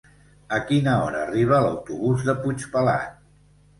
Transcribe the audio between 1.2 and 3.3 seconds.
arriba l'autobús de Puigpelat?